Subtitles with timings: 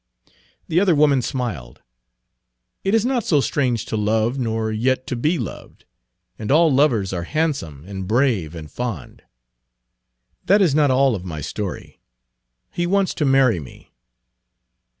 [0.67, 1.83] The other woman smiled.
[2.83, 5.85] "It is not so strange to love, nor yet to be loved.
[6.39, 9.21] And all lovers are handsome and brave and fond."
[10.45, 12.01] "That is not all of my story.
[12.71, 13.91] He wants to marry me."